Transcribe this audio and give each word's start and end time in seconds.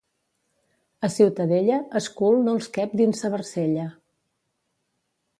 A 1.07 1.09
Ciutadella 1.15 1.75
es 1.99 2.07
cul 2.21 2.39
no 2.47 2.55
els 2.59 2.69
quep 2.77 2.95
dins 3.01 3.21
sa 3.25 3.31
barcella. 3.35 3.85